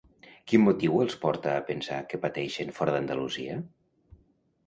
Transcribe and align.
Quin 0.51 0.61
motiu 0.67 0.95
els 1.01 1.17
porta 1.25 1.51
a 1.57 1.65
pensar 1.67 1.99
que 2.13 2.19
pateixen 2.23 2.73
fora 2.79 2.95
d'Andalusia? 2.95 3.59